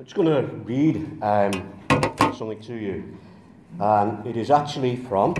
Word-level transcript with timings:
I'm 0.00 0.06
just 0.06 0.16
going 0.16 0.28
to 0.28 0.50
read 0.64 1.22
um, 1.22 1.52
something 2.34 2.58
to 2.62 2.74
you. 2.74 3.18
It 4.24 4.34
is 4.34 4.50
actually 4.50 4.96
from 4.96 5.34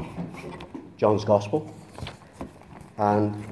John's 0.99 1.25
Gospel. 1.25 1.75
And 2.99 3.43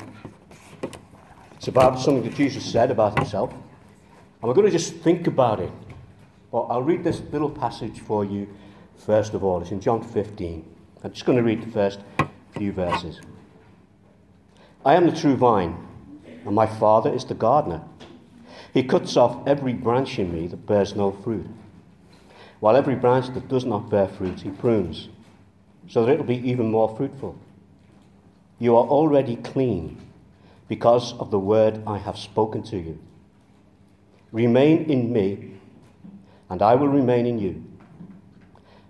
it's 1.56 1.68
about 1.68 1.98
something 1.98 2.24
that 2.24 2.34
Jesus 2.34 2.62
said 2.62 2.90
about 2.90 3.16
himself. 3.16 3.50
And 3.52 3.62
we're 4.42 4.52
going 4.52 4.66
to 4.66 4.70
just 4.70 4.96
think 4.96 5.26
about 5.26 5.60
it. 5.60 5.72
But 6.52 6.64
I'll 6.64 6.82
read 6.82 7.04
this 7.04 7.22
little 7.32 7.48
passage 7.48 8.00
for 8.00 8.22
you 8.22 8.46
first 8.98 9.32
of 9.32 9.42
all. 9.42 9.62
It's 9.62 9.70
in 9.70 9.80
John 9.80 10.02
15. 10.02 10.62
I'm 11.04 11.12
just 11.14 11.24
going 11.24 11.38
to 11.38 11.42
read 11.42 11.62
the 11.62 11.72
first 11.72 12.00
few 12.50 12.70
verses. 12.70 13.18
I 14.84 14.94
am 14.94 15.06
the 15.06 15.18
true 15.18 15.36
vine, 15.36 15.74
and 16.44 16.54
my 16.54 16.66
Father 16.66 17.10
is 17.10 17.24
the 17.24 17.32
gardener. 17.32 17.80
He 18.78 18.84
cuts 18.84 19.16
off 19.16 19.44
every 19.44 19.72
branch 19.72 20.20
in 20.20 20.32
me 20.32 20.46
that 20.46 20.64
bears 20.64 20.94
no 20.94 21.10
fruit, 21.10 21.48
while 22.60 22.76
every 22.76 22.94
branch 22.94 23.26
that 23.34 23.48
does 23.48 23.64
not 23.64 23.90
bear 23.90 24.06
fruit 24.06 24.42
he 24.42 24.50
prunes, 24.50 25.08
so 25.88 26.04
that 26.04 26.12
it 26.12 26.18
will 26.18 26.24
be 26.24 26.48
even 26.48 26.70
more 26.70 26.96
fruitful. 26.96 27.36
You 28.60 28.76
are 28.76 28.86
already 28.86 29.34
clean 29.34 30.00
because 30.68 31.12
of 31.14 31.32
the 31.32 31.40
word 31.40 31.82
I 31.88 31.98
have 31.98 32.16
spoken 32.16 32.62
to 32.70 32.76
you. 32.76 33.00
Remain 34.30 34.88
in 34.88 35.12
me, 35.12 35.54
and 36.48 36.62
I 36.62 36.76
will 36.76 36.86
remain 36.86 37.26
in 37.26 37.40
you. 37.40 37.64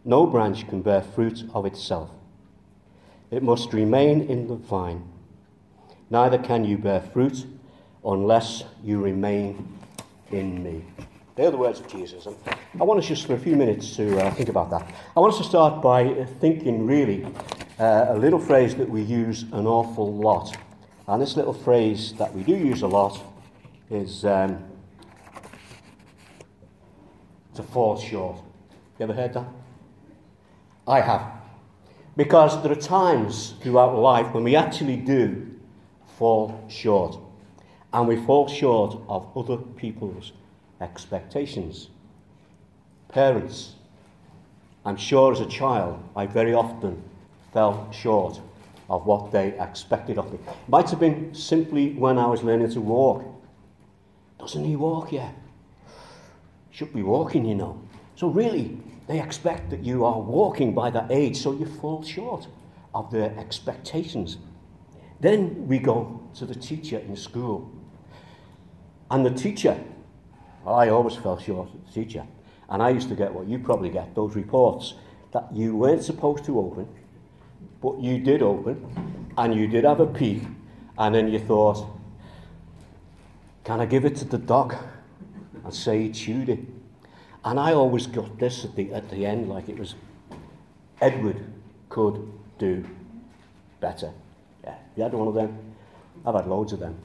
No 0.04 0.26
branch 0.26 0.68
can 0.68 0.82
bear 0.82 1.00
fruit 1.00 1.44
of 1.54 1.64
itself. 1.64 2.10
It 3.30 3.42
must 3.42 3.72
remain 3.72 4.20
in 4.20 4.48
the 4.48 4.56
vine. 4.56 5.08
Neither 6.10 6.36
can 6.36 6.66
you 6.66 6.76
bear 6.76 7.00
fruit 7.00 7.46
unless 8.04 8.64
you 8.84 9.00
remain 9.00 9.77
in 10.30 10.62
me. 10.62 10.84
They're 11.36 11.50
the 11.50 11.56
words 11.56 11.78
of 11.78 11.86
Jesus. 11.86 12.26
And 12.26 12.36
I 12.80 12.84
want 12.84 12.98
us 12.98 13.06
just 13.06 13.26
for 13.26 13.34
a 13.34 13.38
few 13.38 13.54
minutes 13.54 13.94
to 13.96 14.18
uh, 14.18 14.30
think 14.32 14.48
about 14.48 14.70
that. 14.70 14.92
I 15.16 15.20
want 15.20 15.32
us 15.32 15.38
to 15.38 15.44
start 15.44 15.80
by 15.80 16.24
thinking 16.40 16.84
really 16.84 17.24
uh, 17.78 18.06
a 18.08 18.18
little 18.18 18.40
phrase 18.40 18.74
that 18.74 18.88
we 18.88 19.02
use 19.02 19.44
an 19.52 19.66
awful 19.66 20.12
lot. 20.12 20.56
And 21.06 21.22
this 21.22 21.36
little 21.36 21.52
phrase 21.52 22.12
that 22.14 22.34
we 22.34 22.42
do 22.42 22.56
use 22.56 22.82
a 22.82 22.88
lot 22.88 23.20
is 23.88 24.24
um, 24.24 24.64
to 27.54 27.62
fall 27.62 27.96
short. 27.98 28.38
You 28.98 29.04
ever 29.04 29.14
heard 29.14 29.32
that? 29.34 29.46
I 30.88 31.00
have. 31.00 31.22
Because 32.16 32.60
there 32.64 32.72
are 32.72 32.74
times 32.74 33.54
throughout 33.62 33.96
life 33.96 34.34
when 34.34 34.42
we 34.42 34.56
actually 34.56 34.96
do 34.96 35.46
fall 36.16 36.64
short. 36.68 37.16
And 37.92 38.06
we 38.06 38.16
fall 38.16 38.48
short 38.48 38.98
of 39.08 39.26
other 39.36 39.56
people's 39.56 40.32
expectations. 40.80 41.88
Parents, 43.08 43.74
I'm 44.84 44.96
sure 44.96 45.32
as 45.32 45.40
a 45.40 45.46
child, 45.46 46.02
I 46.14 46.26
very 46.26 46.54
often 46.54 47.02
fell 47.52 47.90
short 47.90 48.40
of 48.90 49.06
what 49.06 49.32
they 49.32 49.58
expected 49.60 50.18
of 50.18 50.32
me. 50.32 50.38
Might 50.68 50.90
have 50.90 51.00
been 51.00 51.34
simply 51.34 51.92
when 51.94 52.18
I 52.18 52.26
was 52.26 52.42
learning 52.42 52.70
to 52.72 52.80
walk. 52.80 53.24
Doesn't 54.38 54.64
he 54.64 54.76
walk 54.76 55.12
yet? 55.12 55.34
Should 56.70 56.94
be 56.94 57.02
walking, 57.02 57.44
you 57.44 57.54
know. 57.54 57.80
So, 58.14 58.28
really, 58.28 58.78
they 59.06 59.20
expect 59.20 59.70
that 59.70 59.82
you 59.84 60.04
are 60.04 60.20
walking 60.20 60.74
by 60.74 60.90
that 60.90 61.10
age, 61.10 61.36
so 61.38 61.52
you 61.52 61.66
fall 61.66 62.02
short 62.02 62.46
of 62.94 63.10
their 63.10 63.36
expectations. 63.38 64.38
Then 65.20 65.66
we 65.66 65.78
go 65.78 66.20
to 66.38 66.46
the 66.46 66.54
teacher 66.54 66.98
in 66.98 67.16
school. 67.16 67.70
And 69.10 69.24
the 69.24 69.30
teacher, 69.30 69.78
well, 70.64 70.74
I 70.74 70.88
always 70.88 71.16
fell 71.16 71.38
short 71.38 71.68
of 71.68 71.86
the 71.86 71.92
teacher. 71.92 72.26
And 72.68 72.82
I 72.82 72.90
used 72.90 73.08
to 73.08 73.14
get 73.14 73.32
what 73.32 73.46
you 73.46 73.58
probably 73.58 73.88
get 73.90 74.14
those 74.14 74.34
reports 74.36 74.94
that 75.32 75.48
you 75.52 75.76
weren't 75.76 76.02
supposed 76.02 76.44
to 76.44 76.58
open 76.58 76.88
but 77.80 78.00
you 78.00 78.18
did 78.18 78.42
open, 78.42 79.30
and 79.36 79.54
you 79.54 79.66
did 79.66 79.84
have 79.84 80.00
a 80.00 80.06
peek, 80.06 80.42
and 80.96 81.14
then 81.14 81.28
you 81.28 81.38
thought, 81.38 81.86
can 83.64 83.80
I 83.80 83.86
give 83.86 84.04
it 84.04 84.16
to 84.16 84.24
the 84.24 84.38
dog 84.38 84.74
and 85.64 85.72
say 85.72 86.02
he 86.02 86.10
chewed 86.10 86.48
it? 86.48 86.60
And 87.44 87.60
I 87.60 87.72
always 87.72 88.06
got 88.06 88.38
this 88.38 88.64
at 88.64 88.74
the, 88.74 88.92
at 88.92 89.08
the 89.10 89.24
end, 89.24 89.48
like 89.48 89.68
it 89.68 89.78
was 89.78 89.94
Edward 91.00 91.44
could 91.88 92.30
do 92.58 92.84
better. 93.80 94.12
Yeah, 94.64 94.74
you 94.96 95.02
had 95.04 95.12
one 95.12 95.28
of 95.28 95.34
them? 95.34 95.56
I've 96.26 96.34
had 96.34 96.46
loads 96.46 96.72
of 96.72 96.80
them. 96.80 96.96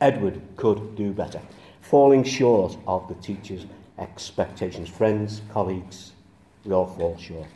Edward 0.00 0.40
could 0.56 0.96
do 0.96 1.12
better. 1.12 1.40
Falling 1.80 2.24
short 2.24 2.76
of 2.86 3.08
the 3.08 3.14
teacher's 3.14 3.66
expectations. 3.98 4.88
Friends, 4.88 5.42
colleagues, 5.52 6.12
we 6.64 6.72
all 6.72 6.86
fall 6.86 7.16
short 7.18 7.46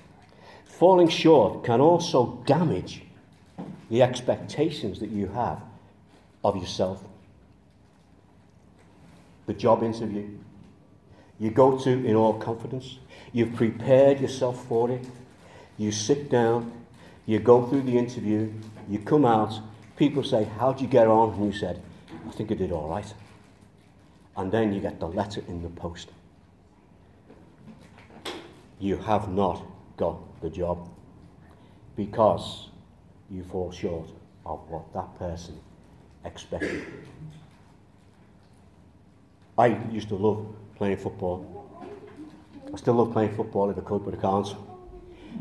falling 0.78 1.08
short 1.08 1.64
can 1.64 1.80
also 1.80 2.42
damage 2.44 3.02
the 3.88 4.02
expectations 4.02 5.00
that 5.00 5.10
you 5.10 5.26
have 5.28 5.60
of 6.44 6.56
yourself. 6.56 7.02
The 9.46 9.54
job 9.54 9.82
interview. 9.82 10.28
You 11.38 11.50
go 11.50 11.78
to 11.78 11.90
in 11.90 12.14
all 12.14 12.34
confidence. 12.34 12.98
You've 13.32 13.54
prepared 13.54 14.20
yourself 14.20 14.66
for 14.66 14.90
it. 14.90 15.04
You 15.78 15.92
sit 15.92 16.30
down. 16.30 16.72
You 17.26 17.38
go 17.38 17.66
through 17.66 17.82
the 17.82 17.96
interview. 17.96 18.52
You 18.88 18.98
come 18.98 19.24
out. 19.24 19.54
People 19.96 20.22
say, 20.22 20.44
How'd 20.58 20.80
you 20.80 20.86
get 20.86 21.06
on? 21.06 21.34
And 21.34 21.46
you 21.46 21.58
said, 21.58 21.82
I 22.26 22.30
think 22.30 22.50
I 22.50 22.54
did 22.54 22.70
all 22.70 22.88
right. 22.88 23.12
And 24.36 24.52
then 24.52 24.72
you 24.72 24.80
get 24.80 25.00
the 25.00 25.08
letter 25.08 25.42
in 25.48 25.62
the 25.62 25.70
post. 25.70 26.10
You 28.78 28.98
have 28.98 29.30
not 29.30 29.62
got 29.96 30.18
the 30.42 30.50
job 30.50 30.90
because 31.96 32.68
you 33.30 33.42
fall 33.42 33.72
short 33.72 34.10
of 34.44 34.60
what 34.68 34.92
that 34.92 35.18
person 35.18 35.58
expected. 36.24 36.84
I 39.56 39.68
used 39.90 40.08
to 40.10 40.16
love 40.16 40.46
playing 40.76 40.98
football. 40.98 41.86
I 42.72 42.76
still 42.76 42.94
love 42.94 43.12
playing 43.12 43.34
football 43.34 43.70
if 43.70 43.78
I 43.78 43.80
could, 43.80 44.04
but 44.04 44.12
I 44.12 44.18
can't. 44.18 44.54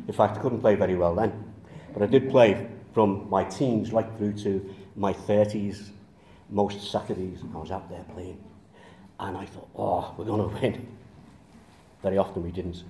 In 0.08 0.14
fact, 0.14 0.38
I 0.38 0.42
couldn't 0.42 0.62
play 0.62 0.76
very 0.76 0.96
well 0.96 1.14
then. 1.14 1.54
But 1.94 2.04
I 2.04 2.06
did 2.06 2.30
play 2.30 2.68
from 2.96 3.30
my 3.30 3.44
teens 3.44 3.92
right 3.92 4.08
through 4.18 4.32
to 4.32 4.74
my 4.96 5.12
30s. 5.12 5.90
Most 6.50 6.90
Saturdays, 6.90 7.40
I 7.54 7.58
was 7.58 7.70
out 7.70 7.90
there 7.90 8.06
playing. 8.14 8.42
And 9.20 9.38
I 9.38 9.46
thought, 9.46 9.68
oh, 9.78 10.16
we're 10.18 10.24
going 10.24 10.50
to 10.50 10.62
win. 10.62 10.88
Very 12.02 12.18
often 12.18 12.42
we 12.42 12.52
didn't. 12.52 12.84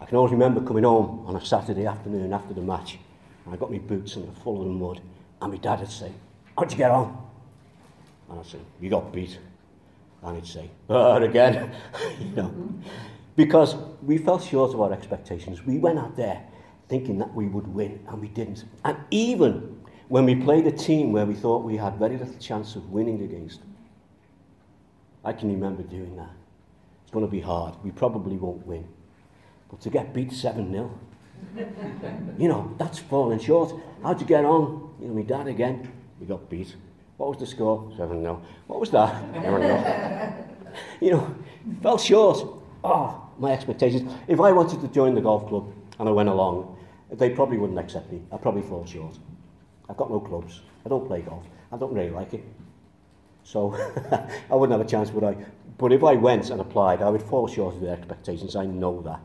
I 0.00 0.06
can 0.06 0.16
always 0.16 0.32
remember 0.32 0.60
coming 0.60 0.82
home 0.82 1.24
on 1.26 1.36
a 1.36 1.44
Saturday 1.44 1.86
afternoon 1.86 2.32
after 2.32 2.52
the 2.52 2.62
match, 2.62 2.98
and 3.44 3.54
I 3.54 3.56
got 3.56 3.70
my 3.70 3.78
boots 3.78 4.16
and 4.16 4.26
they're 4.26 4.42
full 4.42 4.60
of 4.60 4.66
mud, 4.66 5.00
and 5.40 5.52
my 5.52 5.58
dad 5.58 5.80
would 5.80 5.90
say, 5.90 6.10
How'd 6.58 6.72
you 6.72 6.78
get 6.78 6.90
on? 6.90 7.16
And 8.28 8.40
I'd 8.40 8.46
say, 8.46 8.58
You 8.80 8.90
got 8.90 9.12
beat. 9.12 9.38
And 10.24 10.36
he'd 10.36 10.46
say, 10.46 10.68
But 10.88 11.22
again, 11.22 11.70
you 12.20 12.34
know. 12.34 12.74
Because 13.36 13.76
we 14.02 14.18
fell 14.18 14.40
short 14.40 14.74
of 14.74 14.80
our 14.80 14.92
expectations. 14.92 15.64
We 15.64 15.78
went 15.78 15.98
out 15.98 16.16
there 16.16 16.44
thinking 16.94 17.18
that 17.18 17.34
we 17.34 17.48
would 17.48 17.66
win, 17.66 17.98
and 18.06 18.20
we 18.20 18.28
didn't. 18.28 18.64
And 18.84 18.96
even 19.10 19.82
when 20.06 20.24
we 20.26 20.36
played 20.36 20.64
a 20.68 20.70
team 20.70 21.10
where 21.10 21.26
we 21.26 21.34
thought 21.34 21.64
we 21.64 21.76
had 21.76 21.98
very 21.98 22.16
little 22.16 22.38
chance 22.38 22.76
of 22.76 22.88
winning 22.90 23.20
against, 23.22 23.62
I 25.24 25.32
can 25.32 25.48
remember 25.48 25.82
doing 25.82 26.14
that. 26.14 26.30
It's 27.02 27.10
going 27.10 27.24
to 27.24 27.30
be 27.30 27.40
hard. 27.40 27.74
We 27.82 27.90
probably 27.90 28.36
won't 28.36 28.64
win. 28.64 28.86
But 29.68 29.80
to 29.80 29.90
get 29.90 30.14
beat 30.14 30.30
7 30.30 30.70
0, 30.70 30.96
you 32.38 32.46
know, 32.46 32.72
that's 32.78 33.00
falling 33.00 33.40
short. 33.40 33.74
How'd 34.04 34.20
you 34.20 34.26
get 34.28 34.44
on? 34.44 34.94
You 35.00 35.08
know, 35.08 35.14
my 35.14 35.22
dad 35.22 35.48
again, 35.48 35.90
we 36.20 36.26
got 36.26 36.48
beat. 36.48 36.76
What 37.16 37.30
was 37.30 37.38
the 37.40 37.46
score? 37.46 37.92
7 37.96 38.22
0. 38.22 38.40
What 38.68 38.78
was 38.78 38.90
that? 38.90 39.32
Never 39.42 39.58
know. 39.58 40.46
you 41.00 41.10
know, 41.10 41.34
fell 41.82 41.98
short. 41.98 42.38
Oh, 42.84 43.20
my 43.40 43.50
expectations. 43.50 44.12
If 44.28 44.38
I 44.38 44.52
wanted 44.52 44.80
to 44.82 44.86
join 44.86 45.16
the 45.16 45.20
golf 45.20 45.48
club 45.48 45.72
and 45.98 46.08
I 46.08 46.12
went 46.12 46.28
along, 46.28 46.73
they 47.18 47.30
probably 47.30 47.58
wouldn't 47.58 47.78
accept 47.78 48.10
me. 48.12 48.22
I'd 48.32 48.42
probably 48.42 48.62
fall 48.62 48.84
short. 48.86 49.18
I've 49.88 49.96
got 49.96 50.10
no 50.10 50.20
clubs. 50.20 50.60
I 50.84 50.88
don't 50.88 51.06
play 51.06 51.22
golf. 51.22 51.44
I 51.72 51.76
don't 51.76 51.92
really 51.92 52.10
like 52.10 52.34
it. 52.34 52.44
So 53.42 53.74
I 54.50 54.54
wouldn't 54.54 54.78
have 54.78 54.86
a 54.86 54.90
chance, 54.90 55.10
would 55.10 55.24
I? 55.24 55.36
But 55.76 55.92
if 55.92 56.02
I 56.04 56.14
went 56.14 56.50
and 56.50 56.60
applied, 56.60 57.02
I 57.02 57.10
would 57.10 57.22
fall 57.22 57.46
short 57.46 57.74
of 57.74 57.80
their 57.80 57.96
expectations. 57.96 58.56
I 58.56 58.64
know 58.64 59.02
that 59.02 59.20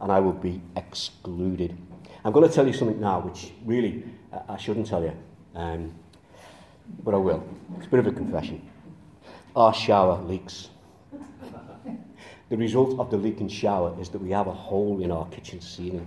and 0.00 0.12
I 0.12 0.20
will 0.20 0.32
be 0.32 0.60
excluded. 0.76 1.76
I'm 2.24 2.32
going 2.32 2.48
to 2.48 2.54
tell 2.54 2.66
you 2.66 2.72
something 2.72 3.00
now, 3.00 3.20
which 3.20 3.52
really 3.64 4.04
uh, 4.32 4.40
I 4.48 4.56
shouldn't 4.56 4.86
tell 4.86 5.02
you, 5.02 5.12
um, 5.54 5.94
but 7.02 7.14
I 7.14 7.18
will. 7.18 7.46
It's 7.76 7.86
a 7.86 7.90
bit 7.90 8.00
of 8.00 8.06
a 8.06 8.12
confession. 8.12 8.68
Our 9.54 9.72
shower 9.72 10.20
leaks. 10.22 10.70
The 12.48 12.56
result 12.56 13.00
of 13.00 13.10
the 13.10 13.16
leaking 13.16 13.48
shower 13.48 13.96
is 14.00 14.08
that 14.10 14.20
we 14.20 14.30
have 14.30 14.46
a 14.46 14.52
hole 14.52 15.02
in 15.02 15.10
our 15.10 15.26
kitchen 15.28 15.60
ceiling. 15.60 16.06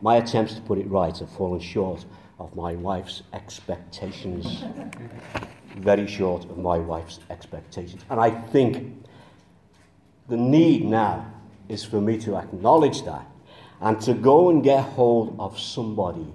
My 0.00 0.16
attempts 0.16 0.54
to 0.54 0.60
put 0.60 0.78
it 0.78 0.88
right 0.88 1.16
have 1.16 1.30
fallen 1.30 1.60
short 1.60 2.04
of 2.38 2.54
my 2.54 2.74
wife's 2.74 3.22
expectations. 3.32 4.64
Very 5.76 6.06
short 6.06 6.44
of 6.44 6.58
my 6.58 6.78
wife's 6.78 7.20
expectations. 7.30 8.04
And 8.08 8.20
I 8.20 8.30
think 8.30 9.04
the 10.28 10.36
need 10.36 10.84
now 10.84 11.26
is 11.68 11.84
for 11.84 12.00
me 12.00 12.16
to 12.18 12.36
acknowledge 12.36 13.02
that 13.04 13.26
and 13.80 14.00
to 14.02 14.14
go 14.14 14.50
and 14.50 14.62
get 14.62 14.84
hold 14.84 15.36
of 15.38 15.58
somebody 15.58 16.26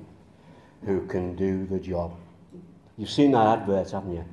who 0.86 1.06
can 1.08 1.36
do 1.36 1.66
the 1.66 1.80
job. 1.80 2.14
You've 2.98 3.10
seen 3.10 3.32
that 3.32 3.48
advert, 3.48 3.92
haven't 3.92 4.14
you? 4.14 4.26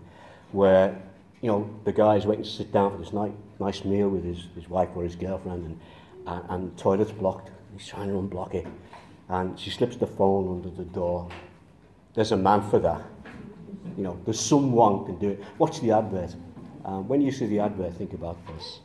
Where, 0.53 1.01
you 1.41 1.49
know, 1.49 1.71
the 1.85 1.93
guy's 1.93 2.27
waiting 2.27 2.45
to 2.45 2.51
sit 2.51 2.73
down 2.73 2.91
for 2.91 2.99
this 2.99 3.13
nice, 3.13 3.33
nice 3.59 3.85
meal 3.85 4.09
with 4.09 4.25
his, 4.25 4.47
his 4.55 4.69
wife 4.69 4.89
or 4.95 5.05
his 5.05 5.15
girlfriend 5.15 5.65
and, 5.65 5.81
and, 6.27 6.51
and 6.51 6.79
toilet's 6.79 7.13
blocked. 7.13 7.51
He's 7.77 7.87
trying 7.87 8.09
to 8.09 8.15
unblock 8.15 8.55
it. 8.55 8.67
And 9.31 9.59
she 9.59 9.71
slips 9.71 9.95
the 9.95 10.09
phone 10.09 10.49
under 10.49 10.71
the 10.71 10.85
door. 10.85 11.29
There's 12.15 12.33
a 12.33 12.37
man 12.37 12.69
for 12.69 12.81
that. 12.81 13.01
You 13.97 14.03
know, 14.03 14.21
there's 14.25 14.41
someone 14.41 15.05
can 15.05 15.19
do 15.21 15.29
it. 15.31 15.45
Watch 15.57 15.81
the 15.81 15.93
advert. 15.93 16.35
Um, 16.85 17.07
when 17.07 17.21
you 17.21 17.31
see 17.31 17.47
the 17.47 17.61
advert, 17.61 17.95
think 17.95 18.13
about 18.13 18.37
this. 18.49 18.81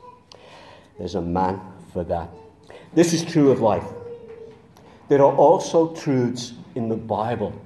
There's 1.00 1.16
a 1.16 1.22
man 1.22 1.60
for 1.92 2.04
that. 2.04 2.30
This 2.94 3.12
is 3.12 3.26
true 3.26 3.50
of 3.50 3.60
life. 3.60 3.88
There 5.10 5.24
are 5.24 5.36
also 5.36 5.96
truths 5.96 6.54
in 6.76 6.90
the 6.90 6.96
Bible. 6.96 7.60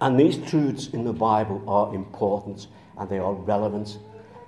And 0.00 0.18
these 0.18 0.36
truths 0.50 0.88
in 0.88 1.04
the 1.04 1.12
Bible 1.12 1.62
are 1.68 1.94
important 1.94 2.66
and 2.98 3.08
they 3.08 3.18
are 3.18 3.34
relevant 3.34 3.98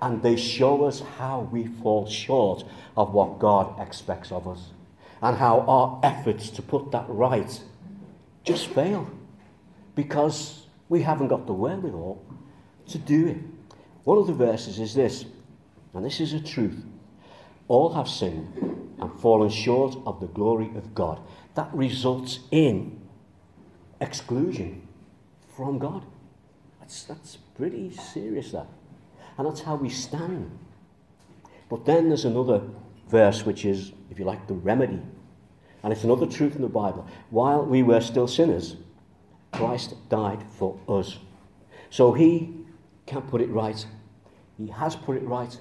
and 0.03 0.21
they 0.21 0.35
show 0.35 0.85
us 0.85 1.01
how 1.19 1.49
we 1.53 1.67
fall 1.67 2.07
short 2.07 2.65
of 2.97 3.15
what 3.15 3.39
God 3.39 3.81
expects 3.81 4.33
of 4.33 4.49
us 4.49 4.71
and 5.23 5.37
how 5.37 5.61
our 5.61 6.01
efforts 6.03 6.51
to 6.51 6.63
put 6.63 6.91
that 6.93 7.05
right 7.09 7.61
just 8.45 8.69
fail 8.69 9.11
because 9.95 10.67
we 10.89 11.03
haven't 11.03 11.29
got 11.29 11.47
the 11.47 11.53
wherewithal 11.53 12.25
to 12.89 12.99
do 12.99 13.27
it. 13.27 13.39
One 14.05 14.19
of 14.19 14.27
the 14.27 14.33
verses 14.33 14.79
is 14.79 14.95
this, 14.95 15.25
and 15.93 16.05
this 16.05 16.21
is 16.21 16.33
a 16.33 16.41
truth. 16.41 16.85
All 17.67 17.93
have 17.95 18.09
sinned 18.09 18.95
and 19.01 19.21
fallen 19.21 19.51
short 19.51 19.97
of 20.07 20.21
the 20.21 20.29
glory 20.29 20.71
of 20.77 20.95
God. 20.95 21.21
That 21.55 21.75
results 21.75 22.41
in 22.51 23.01
exclusion 24.01 24.87
from 25.57 25.79
God. 25.79 26.05
That's, 26.79 27.03
that's 27.05 27.37
pretty 27.57 27.91
serious, 27.91 28.53
that. 28.53 28.69
And 29.39 29.47
that's 29.49 29.63
how 29.63 29.75
we 29.75 29.89
stand. 29.89 30.57
But 31.69 31.85
then 31.85 32.09
there's 32.09 32.25
another 32.25 32.63
verse 33.09 33.45
which 33.45 33.65
is, 33.65 33.93
if 34.11 34.19
you 34.19 34.25
like, 34.25 34.47
the 34.47 34.55
remedy. 34.55 35.01
And 35.83 35.93
it's 35.93 36.05
another 36.05 36.27
truth 36.27 36.57
in 36.57 36.63
the 36.63 36.69
Bible. 36.69 37.07
While 37.31 37.65
we 37.65 37.83
were 37.83 38.01
still 38.01 38.27
sinners, 38.27 38.77
Christ 39.53 39.95
died 40.09 40.45
for 40.51 40.79
us. 40.89 41.19
So 41.91 42.13
he 42.13 42.53
can 43.07 43.23
put 43.23 43.41
it 43.41 43.49
right. 43.51 43.87
He 44.59 44.69
has 44.69 44.97
put 44.97 45.17
it 45.17 45.23
right. 45.23 45.59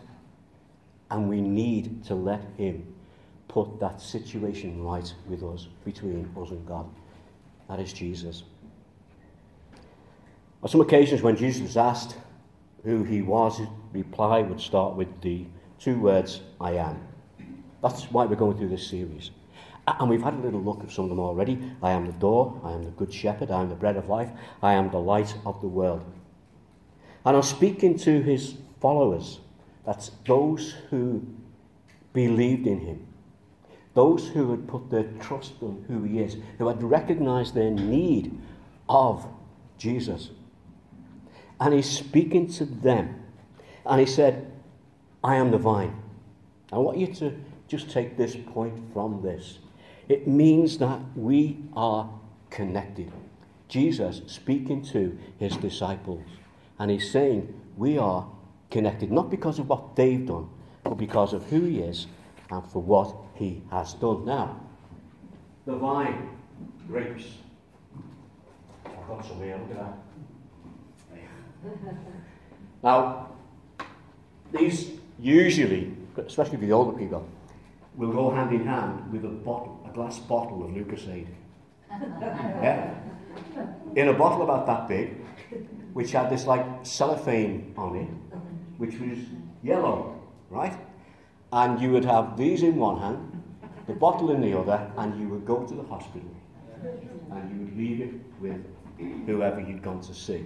And 1.12 1.30
we 1.30 1.42
need 1.42 2.04
to 2.06 2.16
let 2.16 2.42
him 2.58 2.94
put 3.48 3.80
that 3.80 4.02
situation 4.02 4.84
right 4.84 5.14
with 5.28 5.44
us, 5.44 5.68
between 5.86 6.30
us 6.36 6.50
and 6.50 6.66
God. 6.68 6.90
That 7.70 7.80
is 7.80 7.94
Jesus. 7.94 8.44
On 10.64 10.70
some 10.70 10.82
occasions, 10.82 11.22
when 11.22 11.36
Jesus 11.36 11.62
was 11.62 11.78
asked 11.78 12.18
who 12.84 13.04
he 13.04 13.22
was, 13.22 13.60
his 13.60 13.68
reply 13.94 14.42
would 14.42 14.60
start 14.60 14.96
with 14.96 15.22
the 15.22 15.46
two 15.80 16.00
words, 16.00 16.42
I 16.60 16.74
am. 16.74 17.08
That's 17.86 18.06
why 18.06 18.26
we're 18.26 18.36
going 18.36 18.58
through 18.58 18.70
this 18.70 18.88
series. 18.88 19.30
And 19.86 20.10
we've 20.10 20.24
had 20.24 20.34
a 20.34 20.38
little 20.38 20.60
look 20.60 20.84
at 20.84 20.90
some 20.90 21.06
of 21.06 21.10
them 21.10 21.20
already. 21.20 21.72
I 21.84 21.92
am 21.92 22.08
the 22.08 22.14
door, 22.14 22.60
I 22.64 22.72
am 22.72 22.84
the 22.84 22.90
good 22.90 23.14
shepherd, 23.14 23.52
I 23.52 23.62
am 23.62 23.70
the 23.70 23.76
bread 23.76 23.96
of 23.96 24.10
life, 24.10 24.32
I 24.64 24.74
am 24.74 24.90
the 24.90 24.98
light 24.98 25.36
of 25.46 25.62
the 25.62 25.68
world. 25.68 26.04
And 27.24 27.38
I'm 27.38 27.44
speaking 27.44 27.96
to 28.00 28.24
his 28.24 28.56
followers, 28.82 29.40
that's 29.86 30.10
those 30.26 30.74
who 30.90 31.28
believed 32.12 32.66
in 32.66 32.80
him, 32.80 33.06
those 33.94 34.30
who 34.30 34.50
had 34.50 34.68
put 34.68 34.90
their 34.90 35.04
trust 35.20 35.54
in 35.62 35.86
who 35.88 36.02
he 36.02 36.22
is, 36.22 36.38
who 36.58 36.68
had 36.68 36.82
recognized 36.82 37.54
their 37.54 37.70
need 37.70 38.36
of 38.90 39.28
Jesus. 39.78 40.32
And 41.60 41.72
he's 41.72 41.90
speaking 41.90 42.48
to 42.54 42.66
them. 42.66 43.24
And 43.86 44.00
he 44.00 44.08
said, 44.08 44.52
I 45.24 45.36
am 45.36 45.52
the 45.52 45.60
vine. 45.60 46.02
I 46.72 46.80
want 46.80 46.98
you 46.98 47.06
to 47.14 47.32
just 47.68 47.90
take 47.90 48.18
this 48.18 48.36
point 48.36 48.74
from 48.94 49.22
this. 49.22 49.60
It 50.08 50.28
means 50.28 50.78
that 50.78 51.00
we 51.16 51.58
are 51.76 52.10
connected. 52.50 53.12
Jesus 53.68 54.22
speaking 54.28 54.84
to 54.86 55.18
his 55.40 55.58
disciples. 55.58 56.24
And 56.78 56.92
he's 56.92 57.10
saying, 57.10 57.54
We 57.78 57.98
are 57.98 58.28
connected, 58.70 59.12
not 59.12 59.30
because 59.30 59.60
of 59.60 59.70
what 59.70 59.96
they've 59.96 60.26
done, 60.26 60.50
but 60.84 60.96
because 60.96 61.34
of 61.34 61.44
who 61.46 61.62
he 61.62 61.80
is 61.80 62.08
and 62.52 62.64
for 62.72 62.82
what 62.82 63.16
he 63.34 63.64
has 63.72 63.94
done. 63.94 64.26
Now, 64.26 64.60
the 65.66 65.76
vine, 65.76 66.30
grapes. 66.88 67.26
I've 68.86 69.08
got 69.08 69.26
some 69.26 69.38
here, 69.38 69.58
look 69.58 69.78
at 69.78 69.86
that. 69.86 69.98
now, 72.84 73.30
these 74.52 74.92
usually, 75.20 75.96
especially 76.18 76.58
for 76.58 76.66
the 76.66 76.72
older 76.72 76.98
people, 76.98 77.28
will 77.98 78.12
go 78.12 78.30
hand 78.30 78.52
in 78.52 78.66
hand 78.66 79.12
with 79.12 79.26
a 79.26 79.30
bottle, 79.30 79.86
a 79.90 79.94
glass 79.94 80.20
bottle 80.20 80.64
of 80.64 80.72
Lucozade. 80.72 81.28
yeah? 81.92 82.94
In 83.96 84.10
a 84.10 84.14
bottle 84.14 84.44
about 84.44 84.66
that 84.66 84.88
big, 84.88 85.22
which 85.94 86.12
had 86.12 86.30
this 86.30 86.46
like 86.46 86.66
cellophane 86.84 87.74
on 87.78 87.96
it, 87.96 88.38
which 88.78 89.00
was 89.00 89.20
yellow, 89.64 90.22
right? 90.50 90.78
And 91.54 91.80
you 91.80 91.92
would 91.92 92.06
have 92.06 92.38
these 92.38 92.64
in 92.64 92.76
one 92.76 93.00
hand, 93.00 93.44
the 93.88 93.94
bottle 93.94 94.32
in 94.32 94.42
the 94.42 94.58
other, 94.58 94.92
and 94.98 95.20
you 95.20 95.30
would 95.30 95.46
go 95.46 95.66
to 95.66 95.74
the 95.74 95.84
hospital 95.84 96.30
and 97.32 97.52
you 97.52 97.66
would 97.66 97.78
leave 97.78 98.02
it 98.02 98.14
with 98.40 99.26
whoever 99.26 99.60
you'd 99.60 99.82
gone 99.82 100.02
to 100.02 100.14
see. 100.14 100.46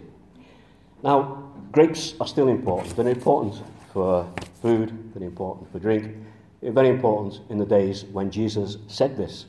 Now, 1.04 1.52
grapes 1.72 2.16
are 2.20 2.28
still 2.28 2.48
important. 2.48 2.96
They're 2.96 3.08
important 3.08 3.62
for 3.94 4.32
food, 4.62 5.14
they're 5.14 5.28
important 5.28 5.72
for 5.72 5.80
drink, 5.80 6.16
very 6.62 6.90
important 6.90 7.42
in 7.50 7.58
the 7.58 7.66
days 7.66 8.06
when 8.06 8.32
Jesus 8.32 8.78
said 8.88 9.18
this. 9.18 9.46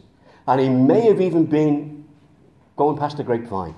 And 0.47 0.61
he 0.61 0.69
may 0.69 1.03
have 1.03 1.21
even 1.21 1.47
been 1.47 2.05
going 2.77 2.97
past 2.97 3.17
the 3.17 3.25
grapevine. 3.25 3.75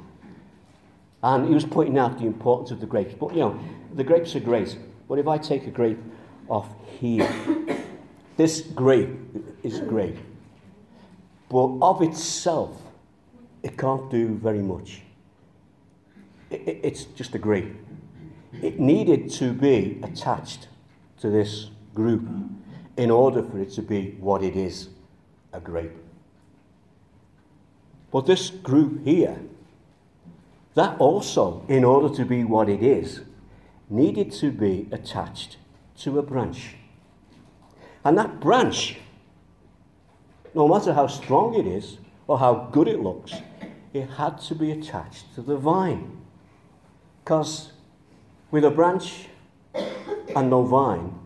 And 1.22 1.46
he 1.46 1.54
was 1.54 1.64
pointing 1.64 1.98
out 1.98 2.18
the 2.18 2.26
importance 2.26 2.70
of 2.70 2.80
the 2.80 2.86
grapes. 2.86 3.14
But, 3.18 3.32
you 3.32 3.40
know, 3.40 3.60
the 3.94 4.04
grapes 4.04 4.34
are 4.34 4.40
great. 4.40 4.76
But 5.08 5.18
if 5.18 5.28
I 5.28 5.38
take 5.38 5.66
a 5.66 5.70
grape 5.70 5.98
off 6.48 6.68
here, 6.98 7.28
this 8.36 8.60
grape 8.60 9.10
is 9.62 9.80
great. 9.80 10.16
But 11.48 11.78
of 11.80 12.02
itself, 12.02 12.80
it 13.62 13.78
can't 13.78 14.10
do 14.10 14.34
very 14.34 14.62
much 14.62 15.02
it, 16.52 16.80
it's 16.82 17.04
just 17.04 17.34
a 17.34 17.38
grape. 17.38 17.74
It 18.60 18.78
needed 18.78 19.30
to 19.32 19.52
be 19.52 19.98
attached 20.02 20.68
to 21.20 21.30
this 21.30 21.70
group 21.94 22.22
in 22.96 23.10
order 23.10 23.42
for 23.42 23.58
it 23.58 23.70
to 23.70 23.82
be 23.82 24.16
what 24.20 24.42
it 24.42 24.56
is 24.56 24.88
a 25.52 25.60
grape. 25.60 25.92
But 28.10 28.26
this 28.26 28.50
group 28.50 29.04
here, 29.04 29.40
that 30.74 30.98
also, 30.98 31.64
in 31.68 31.84
order 31.84 32.14
to 32.14 32.24
be 32.24 32.44
what 32.44 32.68
it 32.68 32.82
is, 32.82 33.20
needed 33.88 34.32
to 34.32 34.50
be 34.50 34.88
attached 34.90 35.56
to 35.98 36.18
a 36.18 36.22
branch. 36.22 36.76
And 38.04 38.18
that 38.18 38.40
branch, 38.40 38.96
no 40.54 40.68
matter 40.68 40.92
how 40.92 41.06
strong 41.06 41.54
it 41.54 41.66
is 41.66 41.98
or 42.26 42.38
how 42.38 42.68
good 42.72 42.88
it 42.88 43.00
looks, 43.00 43.32
it 43.92 44.08
had 44.10 44.40
to 44.42 44.54
be 44.54 44.70
attached 44.70 45.34
to 45.34 45.42
the 45.42 45.56
vine. 45.56 46.18
Because 47.22 47.72
with 48.50 48.64
a 48.64 48.70
branch 48.70 49.28
and 49.74 50.50
no 50.50 50.62
vine, 50.62 51.18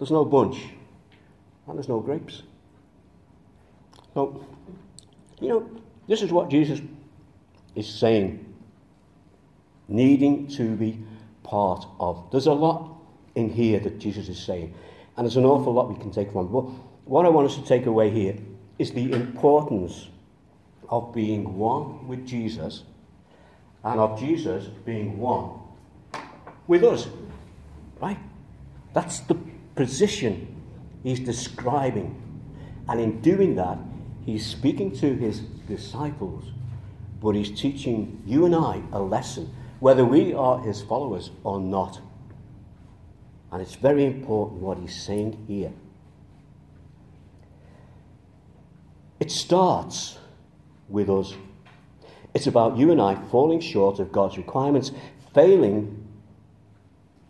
there's 0.00 0.10
no 0.10 0.24
bunch 0.24 0.56
and 1.66 1.76
there's 1.76 1.88
no 1.88 2.00
grapes. 2.00 2.42
So, 4.14 4.44
you 5.40 5.48
know, 5.48 5.70
this 6.08 6.22
is 6.22 6.32
what 6.32 6.48
Jesus 6.48 6.80
is 7.74 7.86
saying, 7.86 8.44
needing 9.88 10.48
to 10.48 10.74
be 10.74 10.98
part 11.42 11.86
of. 12.00 12.30
There's 12.32 12.46
a 12.46 12.52
lot 12.52 12.96
in 13.34 13.50
here 13.50 13.78
that 13.80 13.98
Jesus 13.98 14.30
is 14.30 14.42
saying, 14.42 14.74
and 15.16 15.26
there's 15.26 15.36
an 15.36 15.44
awful 15.44 15.74
lot 15.74 15.90
we 15.90 16.00
can 16.00 16.10
take 16.10 16.32
from. 16.32 16.50
But 16.50 16.62
what 17.04 17.26
I 17.26 17.28
want 17.28 17.50
us 17.50 17.56
to 17.56 17.62
take 17.62 17.84
away 17.84 18.08
here 18.08 18.38
is 18.78 18.92
the 18.92 19.12
importance 19.12 20.08
of 20.88 21.12
being 21.14 21.58
one 21.58 22.08
with 22.08 22.26
Jesus 22.26 22.84
and 23.84 24.00
of 24.00 24.18
Jesus 24.18 24.64
being 24.86 25.18
one 25.18 25.50
with 26.66 26.84
us. 26.84 27.06
Right? 28.00 28.18
That's 28.94 29.20
the 29.20 29.36
position 29.74 30.54
he's 31.02 31.20
describing. 31.20 32.16
And 32.88 33.00
in 33.00 33.20
doing 33.20 33.54
that, 33.56 33.78
he's 34.24 34.46
speaking 34.46 34.92
to 34.98 35.14
his 35.14 35.40
disciples, 35.40 36.44
but 37.20 37.34
he's 37.34 37.50
teaching 37.50 38.22
you 38.26 38.46
and 38.46 38.54
I 38.54 38.82
a 38.92 39.00
lesson, 39.00 39.54
whether 39.78 40.04
we 40.04 40.34
are 40.34 40.60
his 40.60 40.82
followers 40.82 41.30
or 41.44 41.60
not. 41.60 42.00
And 43.52 43.60
it's 43.62 43.74
very 43.74 44.04
important 44.04 44.60
what 44.60 44.78
he's 44.78 45.00
saying 45.00 45.44
here. 45.48 45.72
It 49.20 49.30
starts 49.30 50.18
with 50.88 51.10
us. 51.10 51.34
It's 52.34 52.46
about 52.46 52.76
you 52.76 52.90
and 52.90 53.00
I 53.00 53.16
falling 53.30 53.60
short 53.60 53.98
of 53.98 54.10
God's 54.10 54.38
requirements, 54.38 54.92
failing 55.34 56.08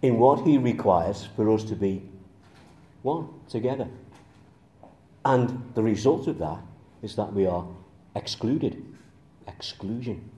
in 0.02 0.18
what 0.18 0.46
He 0.46 0.56
requires 0.56 1.28
for 1.36 1.50
us 1.50 1.64
to 1.64 1.76
be 1.76 2.02
one 3.02 3.28
together. 3.48 3.88
And 5.24 5.72
the 5.74 5.82
result 5.82 6.26
of 6.26 6.38
that 6.38 6.60
is 7.02 7.16
that 7.16 7.32
we 7.32 7.46
are 7.46 7.66
excluded. 8.14 8.84
Exclusion. 9.46 10.30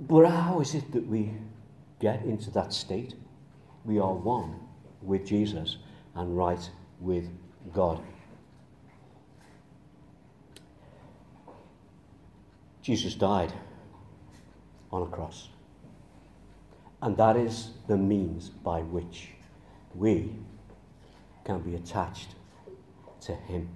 But 0.00 0.26
how 0.26 0.60
is 0.60 0.74
it 0.74 0.90
that 0.92 1.06
we 1.06 1.32
get 2.00 2.24
into 2.24 2.50
that 2.52 2.72
state? 2.72 3.14
We 3.84 3.98
are 3.98 4.14
one 4.14 4.58
with 5.02 5.26
Jesus 5.26 5.76
and 6.14 6.36
right 6.36 6.70
with 7.00 7.28
God. 7.72 8.00
Jesus 12.82 13.14
died 13.14 13.52
on 14.90 15.02
a 15.02 15.06
cross. 15.06 15.48
And 17.02 17.16
that 17.16 17.36
is 17.36 17.70
the 17.88 17.96
means 17.96 18.48
by 18.48 18.80
which 18.80 19.28
we 19.94 20.34
can 21.44 21.60
be 21.60 21.74
attached 21.74 22.34
to 23.22 23.34
Him. 23.34 23.68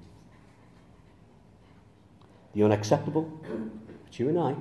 The 2.55 2.63
unacceptable, 2.63 3.31
it's 4.07 4.19
you 4.19 4.29
and 4.29 4.39
I, 4.39 4.55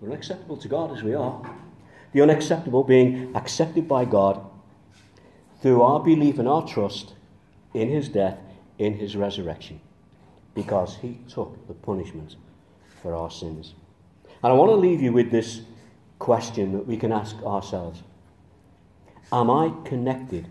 we're 0.00 0.10
unacceptable 0.10 0.56
to 0.58 0.68
God 0.68 0.96
as 0.96 1.02
we 1.02 1.14
are. 1.14 1.42
The 2.12 2.22
unacceptable 2.22 2.84
being 2.84 3.34
accepted 3.34 3.88
by 3.88 4.04
God 4.04 4.40
through 5.60 5.82
our 5.82 6.00
belief 6.00 6.38
and 6.38 6.48
our 6.48 6.66
trust 6.66 7.14
in 7.74 7.88
His 7.88 8.08
death, 8.08 8.38
in 8.78 8.94
His 8.94 9.16
resurrection, 9.16 9.80
because 10.54 10.96
He 10.96 11.18
took 11.28 11.66
the 11.66 11.74
punishment 11.74 12.36
for 13.02 13.14
our 13.14 13.30
sins. 13.30 13.74
And 14.42 14.52
I 14.52 14.56
want 14.56 14.70
to 14.70 14.76
leave 14.76 15.02
you 15.02 15.12
with 15.12 15.30
this 15.30 15.62
question 16.24 16.72
that 16.72 16.86
we 16.86 16.96
can 16.96 17.12
ask 17.12 17.36
ourselves 17.42 18.02
Am 19.30 19.50
I 19.50 19.74
connected 19.84 20.48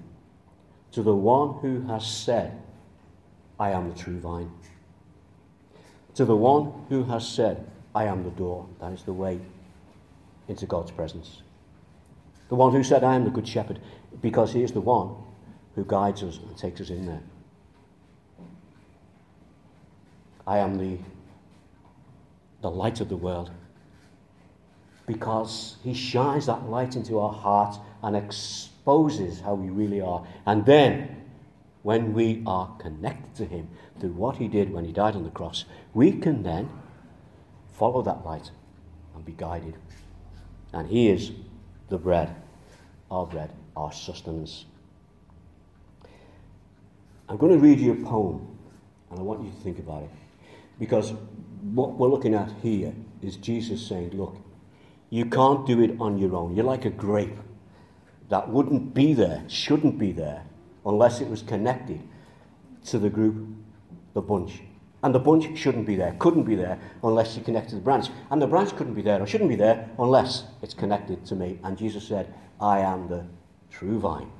to 0.92 1.02
the 1.02 1.16
one 1.16 1.56
who 1.62 1.82
has 1.88 2.06
said, 2.06 2.62
I 3.60 3.72
am 3.72 3.90
the 3.90 3.96
true 3.96 4.20
vine? 4.20 4.52
To 6.14 6.26
the 6.26 6.36
one 6.36 6.86
who 6.90 7.04
has 7.06 7.28
said, 7.28 7.66
I 7.96 8.04
am 8.04 8.24
the 8.24 8.30
door, 8.30 8.68
that 8.80 8.94
is 8.94 9.02
the 9.02 9.14
way 9.14 9.40
into 10.48 10.68
God's 10.68 10.92
presence. 10.92 11.42
The 12.50 12.56
one 12.56 12.72
who 12.72 12.84
said, 12.84 13.04
I 13.04 13.16
am 13.16 13.24
the 13.24 13.32
good 13.32 13.48
shepherd, 13.48 13.80
because 14.22 14.54
he 14.54 14.62
is 14.62 14.74
the 14.74 14.82
one 14.82 15.16
who 15.74 15.86
guides 15.86 16.22
us 16.22 16.38
and 16.38 16.56
takes 16.56 16.82
us 16.82 16.92
in 16.92 17.08
there. 17.08 17.24
I 20.46 20.60
am 20.60 20.78
the, 20.78 21.00
the 22.62 22.70
light 22.70 23.02
of 23.02 23.10
the 23.10 23.18
world 23.18 23.50
because 25.06 25.78
he 25.84 25.94
shines 25.94 26.46
that 26.46 26.70
light 26.70 26.96
into 26.96 27.20
our 27.20 27.34
hearts 27.34 27.78
and 28.02 28.16
exposes 28.16 29.42
how 29.42 29.54
we 29.54 29.70
really 29.70 30.02
are. 30.02 30.26
And 30.46 30.66
then, 30.66 31.24
when 31.84 32.14
we 32.14 32.42
are 32.48 32.74
connected 32.80 33.36
to 33.36 33.46
him 33.46 33.68
through 34.00 34.14
what 34.14 34.38
he 34.38 34.48
did 34.48 34.72
when 34.72 34.86
he 34.86 34.92
died 34.92 35.16
on 35.16 35.24
the 35.24 35.30
cross, 35.30 35.66
we 35.94 36.14
can 36.14 36.44
then 36.44 36.70
follow 37.74 38.02
that 38.02 38.26
light 38.26 38.52
and 39.14 39.26
be 39.26 39.34
guided. 39.34 39.76
And 40.72 40.88
he 40.88 41.10
is 41.10 41.32
the 41.90 41.98
bread, 41.98 42.34
our 43.12 43.26
bread, 43.26 43.52
our 43.76 43.92
sustenance. 43.92 44.66
I'm 47.28 47.38
going 47.38 47.52
to 47.52 47.60
read 47.60 47.80
you 47.80 47.92
a 47.94 47.96
poem, 47.96 48.48
and 49.12 49.20
I 49.20 49.22
want 49.22 49.44
you 49.44 49.52
to 49.52 49.58
think 49.58 49.80
about 49.80 50.04
it. 50.04 50.10
Because 50.80 51.14
what 51.74 51.94
we're 51.94 52.08
looking 52.08 52.34
at 52.34 52.50
here 52.62 52.94
is 53.22 53.36
Jesus 53.38 53.86
saying, 53.86 54.12
Look, 54.12 54.38
you 55.14 55.26
can't 55.26 55.64
do 55.68 55.80
it 55.80 55.96
on 56.00 56.18
your 56.18 56.36
own. 56.36 56.56
You're 56.56 56.66
like 56.66 56.86
a 56.86 56.90
grape 56.90 57.38
that 58.30 58.50
wouldn't 58.50 58.96
be 58.96 59.14
there, 59.14 59.44
shouldn't 59.48 60.00
be 60.00 60.12
there, 60.12 60.44
unless 60.88 61.22
it 61.22 61.28
was 61.28 61.44
connected 61.44 62.02
to 62.86 62.98
the 62.98 63.12
group, 63.12 63.48
the 64.16 64.22
bunch. 64.22 64.62
And 65.04 65.14
the 65.14 65.20
bunch 65.20 65.56
shouldn't 65.56 65.86
be 65.86 65.96
there, 65.96 66.16
couldn't 66.18 66.46
be 66.46 66.56
there, 66.56 66.80
unless 67.04 67.38
you 67.38 67.44
connect 67.44 67.70
to 67.70 67.76
the 67.76 67.82
branch. 67.82 68.08
And 68.32 68.42
the 68.42 68.48
branch 68.48 68.76
couldn't 68.76 68.96
be 68.96 69.04
there 69.04 69.22
or 69.22 69.28
shouldn't 69.28 69.52
be 69.52 69.56
there 69.56 69.88
unless 70.00 70.46
it's 70.64 70.74
connected 70.74 71.24
to 71.28 71.36
me. 71.36 71.60
And 71.64 71.78
Jesus 71.78 72.08
said, 72.08 72.34
I 72.60 72.80
am 72.80 73.08
the 73.08 73.24
true 73.70 74.00
vine. 74.00 74.32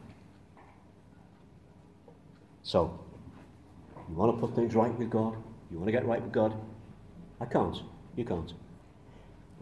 So, 2.64 3.00
you 4.10 4.16
want 4.16 4.36
to 4.36 4.42
put 4.42 4.56
things 4.56 4.74
right 4.74 4.98
with 4.98 5.12
God? 5.12 5.36
You 5.70 5.78
want 5.78 5.90
to 5.90 5.92
get 5.92 6.08
right 6.08 6.24
with 6.24 6.32
God? 6.32 6.60
I 7.40 7.46
can't. 7.46 7.80
You 8.16 8.26
can't. 8.26 8.54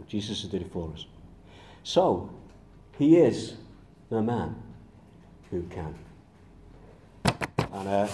Jesus 0.08 0.44
did 0.44 0.70
for 0.72 0.92
us. 0.94 1.06
So, 1.84 2.30
he 2.98 3.18
is 3.18 3.56
the 4.10 4.22
man 4.22 4.56
who 5.50 5.64
can. 5.64 5.96
And 7.26 7.88
uh, 7.88 8.08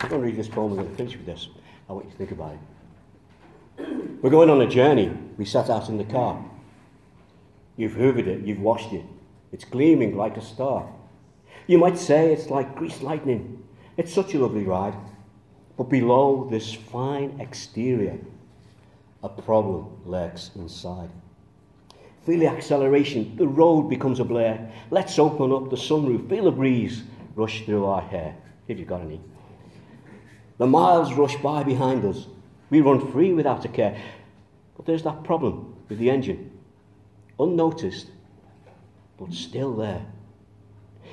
I'm 0.00 0.08
going 0.08 0.20
to 0.20 0.26
read 0.26 0.36
this 0.36 0.48
poem. 0.48 0.72
I'm 0.72 0.78
going 0.78 0.90
to 0.90 0.96
finish 0.96 1.16
with 1.16 1.26
this. 1.26 1.48
I 1.88 1.92
want 1.92 2.06
you 2.06 2.12
to 2.12 2.16
think 2.16 2.30
about 2.30 2.52
it. 2.52 4.22
We're 4.22 4.30
going 4.30 4.50
on 4.50 4.60
a 4.60 4.68
journey. 4.68 5.16
We 5.36 5.44
sat 5.44 5.70
out 5.70 5.88
in 5.88 5.98
the 5.98 6.04
car. 6.04 6.44
You've 7.76 7.92
hoovered 7.92 8.26
it, 8.26 8.46
you've 8.46 8.60
washed 8.60 8.92
it. 8.92 9.04
It's 9.52 9.64
gleaming 9.64 10.16
like 10.16 10.36
a 10.36 10.40
star. 10.40 10.88
You 11.66 11.78
might 11.78 11.98
say 11.98 12.32
it's 12.32 12.48
like 12.48 12.76
greased 12.76 13.02
lightning. 13.02 13.64
It's 13.96 14.12
such 14.12 14.34
a 14.34 14.38
lovely 14.38 14.64
ride. 14.64 14.94
But 15.76 15.84
below 15.84 16.48
this 16.50 16.72
fine 16.72 17.38
exterior, 17.40 18.18
a 19.38 19.42
problem 19.42 19.88
lurks 20.04 20.50
inside. 20.56 21.10
Feel 22.24 22.40
the 22.40 22.48
acceleration, 22.48 23.36
the 23.36 23.46
road 23.46 23.88
becomes 23.88 24.20
a 24.20 24.24
blur. 24.24 24.58
Let's 24.90 25.18
open 25.18 25.52
up 25.52 25.70
the 25.70 25.76
sunroof, 25.76 26.28
feel 26.28 26.44
the 26.44 26.50
breeze 26.50 27.02
rush 27.36 27.64
through 27.64 27.84
our 27.84 28.00
hair, 28.00 28.36
if 28.66 28.78
you've 28.78 28.88
got 28.88 29.02
any. 29.02 29.20
The 30.58 30.66
miles 30.66 31.12
rush 31.14 31.36
by 31.36 31.62
behind 31.62 32.04
us. 32.04 32.26
We 32.70 32.80
run 32.80 33.12
free 33.12 33.32
without 33.32 33.64
a 33.64 33.68
care. 33.68 34.00
But 34.76 34.86
there's 34.86 35.04
that 35.04 35.22
problem 35.22 35.76
with 35.88 35.98
the 35.98 36.10
engine. 36.10 36.50
Unnoticed, 37.38 38.10
but 39.18 39.32
still 39.32 39.74
there. 39.76 40.04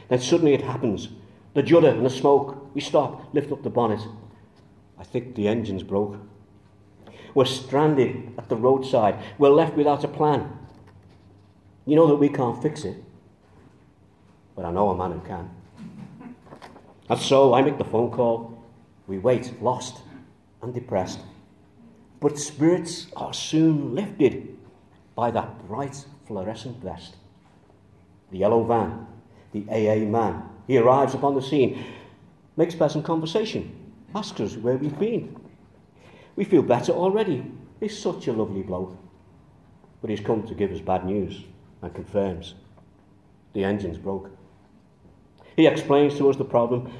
Then 0.07 0.19
suddenly 0.19 0.53
it 0.53 0.61
happens. 0.61 1.09
The 1.53 1.63
judder 1.63 1.89
and 1.89 2.05
the 2.05 2.09
smoke. 2.09 2.73
We 2.73 2.81
stop, 2.81 3.33
lift 3.33 3.51
up 3.51 3.61
the 3.61 3.69
bonnet. 3.69 4.01
I 4.97 5.03
think 5.03 5.35
the 5.35 5.47
engine's 5.47 5.83
broke. 5.83 6.17
We're 7.33 7.45
stranded 7.45 8.33
at 8.37 8.49
the 8.49 8.55
roadside. 8.55 9.15
We're 9.37 9.49
left 9.49 9.75
without 9.75 10.03
a 10.03 10.07
plan. 10.07 10.51
You 11.85 11.95
know 11.95 12.07
that 12.07 12.15
we 12.15 12.29
can't 12.29 12.61
fix 12.61 12.83
it. 12.85 12.97
But 14.55 14.65
I 14.65 14.71
know 14.71 14.89
a 14.89 14.97
man 14.97 15.19
who 15.19 15.27
can. 15.27 15.49
And 17.09 17.19
so 17.19 17.53
I 17.53 17.61
make 17.61 17.77
the 17.77 17.85
phone 17.85 18.11
call. 18.11 18.63
We 19.07 19.17
wait, 19.17 19.61
lost 19.61 19.97
and 20.61 20.73
depressed. 20.73 21.19
But 22.19 22.39
spirits 22.39 23.07
are 23.17 23.33
soon 23.33 23.93
lifted 23.95 24.57
by 25.15 25.31
that 25.31 25.67
bright 25.67 26.05
fluorescent 26.25 26.81
vest. 26.81 27.15
The 28.31 28.37
yellow 28.37 28.63
van, 28.63 29.05
the 29.51 29.65
AA 29.69 30.05
man. 30.05 30.43
He 30.67 30.77
arrives 30.77 31.13
upon 31.13 31.35
the 31.35 31.41
scene, 31.41 31.83
makes 32.55 32.75
pleasant 32.75 33.03
conversation, 33.03 33.75
asks 34.15 34.39
us 34.39 34.55
where 34.55 34.77
we've 34.77 34.97
been. 34.97 35.35
We 36.35 36.43
feel 36.45 36.61
better 36.63 36.91
already. 36.91 37.51
He's 37.79 37.97
such 37.97 38.27
a 38.27 38.33
lovely 38.33 38.63
bloke. 38.63 38.97
But 40.01 40.09
he's 40.09 40.19
come 40.19 40.43
to 40.47 40.53
give 40.53 40.71
us 40.71 40.79
bad 40.79 41.05
news 41.05 41.43
and 41.81 41.93
confirms 41.93 42.55
the 43.53 43.63
engine's 43.63 43.97
broke. 43.97 44.31
He 45.55 45.67
explains 45.67 46.17
to 46.17 46.29
us 46.29 46.35
the 46.35 46.45
problem, 46.45 46.91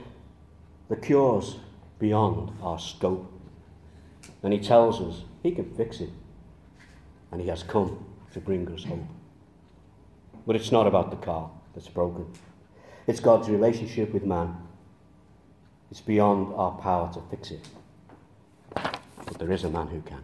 the 0.90 0.96
cure's 0.96 1.58
beyond 2.00 2.52
our 2.62 2.78
scope. 2.78 3.32
And 4.44 4.54
he 4.54 4.60
tells 4.60 5.02
us 5.02 5.24
he 5.42 5.52
can 5.52 5.74
fix 5.76 6.00
it. 6.00 6.10
And 7.32 7.42
he 7.42 7.48
has 7.48 7.64
come 7.64 8.06
to 8.34 8.40
bring 8.40 8.68
us 8.72 8.84
hope. 8.84 9.08
But 10.46 10.56
it's 10.56 10.72
not 10.72 10.86
about 10.86 11.10
the 11.10 11.18
car 11.18 11.50
that's 11.74 11.90
broken. 11.90 12.28
It's 13.08 13.20
God's 13.20 13.50
relationship 13.50 14.14
with 14.14 14.26
man. 14.26 14.56
It's 15.90 16.02
beyond 16.02 16.54
our 16.56 16.72
power 16.72 17.12
to 17.14 17.22
fix 17.30 17.52
it. 17.52 17.68
There 19.44 19.52
is 19.52 19.66
a 19.66 19.70
man 19.70 19.88
who 19.88 20.00
can. 20.00 20.24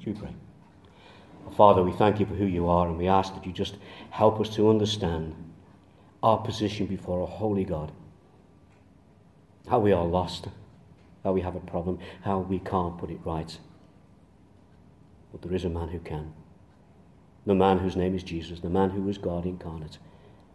Should 0.00 0.14
we 0.14 0.20
pray? 0.22 0.34
Father, 1.56 1.84
we 1.84 1.92
thank 1.92 2.18
you 2.18 2.26
for 2.26 2.34
who 2.34 2.46
you 2.46 2.68
are, 2.68 2.88
and 2.88 2.98
we 2.98 3.06
ask 3.06 3.32
that 3.32 3.46
you 3.46 3.52
just 3.52 3.76
help 4.10 4.40
us 4.40 4.48
to 4.56 4.68
understand 4.68 5.36
our 6.20 6.36
position 6.38 6.86
before 6.86 7.22
a 7.22 7.26
holy 7.26 7.64
God. 7.64 7.92
How 9.68 9.78
we 9.78 9.92
are 9.92 10.04
lost, 10.04 10.48
how 11.22 11.30
we 11.30 11.42
have 11.42 11.54
a 11.54 11.60
problem, 11.60 12.00
how 12.22 12.40
we 12.40 12.58
can't 12.58 12.98
put 12.98 13.12
it 13.12 13.20
right. 13.24 13.56
But 15.30 15.42
there 15.42 15.54
is 15.54 15.64
a 15.64 15.70
man 15.70 15.90
who 15.90 16.00
can. 16.00 16.32
The 17.46 17.54
man 17.54 17.78
whose 17.78 17.94
name 17.94 18.16
is 18.16 18.24
Jesus, 18.24 18.58
the 18.58 18.68
man 18.68 18.90
who 18.90 19.02
was 19.02 19.16
God 19.16 19.46
incarnate. 19.46 19.98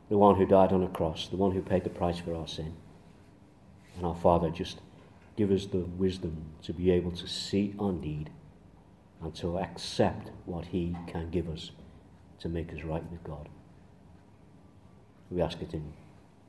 the 0.10 0.18
one 0.18 0.36
who 0.36 0.46
died 0.46 0.74
on 0.74 0.84
a 0.84 0.90
cross, 0.90 1.30
the 1.30 1.38
one 1.38 1.52
who 1.52 1.62
paid 1.62 1.86
the 1.86 1.90
price 1.90 2.20
for 2.20 2.36
our 2.36 2.48
sin. 2.48 2.76
And 3.96 4.06
our 4.06 4.16
Father, 4.16 4.50
just 4.50 4.82
give 5.36 5.52
us 5.52 5.66
the 5.66 5.80
wisdom 5.80 6.46
to 6.64 6.74
be 6.74 6.92
able 6.92 7.12
to 7.12 7.28
see 7.28 7.76
our 7.80 7.92
need 7.92 8.30
and 9.22 9.34
to 9.36 9.58
accept 9.60 10.32
what 10.46 10.66
He 10.66 10.96
can 11.08 11.30
give 11.30 11.50
us 11.50 11.72
to 12.40 12.50
make 12.50 12.72
us 12.74 12.84
right 12.84 13.04
with 13.12 13.24
God. 13.24 13.50
We 15.32 15.42
ask 15.42 15.62
it 15.62 15.74
in 15.74 15.94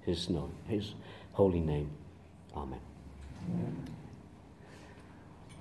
His 0.02 0.28
name, 0.28 0.52
His 0.68 0.94
holy 1.32 1.60
name. 1.60 1.90
Amen. 2.54 2.80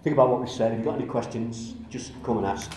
Think 0.04 0.14
about 0.14 0.30
what 0.30 0.42
we 0.42 0.48
said. 0.48 0.72
If 0.72 0.78
you've 0.78 0.86
got 0.86 0.96
any 0.96 1.08
questions, 1.08 1.74
just 1.90 2.12
come 2.24 2.38
and 2.38 2.46
ask. 2.46 2.72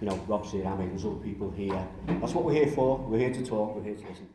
You 0.00 0.08
know, 0.08 0.16
Rob's 0.26 0.52
here, 0.52 0.66
I 0.66 0.76
mean, 0.76 0.90
there's 0.90 1.04
other 1.04 1.14
people 1.16 1.50
here. 1.50 1.86
That's 2.06 2.34
what 2.34 2.44
we're 2.44 2.52
here 2.52 2.66
for. 2.66 2.98
We're 2.98 3.20
here 3.20 3.32
to 3.32 3.46
talk, 3.46 3.74
we're 3.74 3.84
here 3.84 3.94
to 3.94 4.06
listen. 4.06 4.28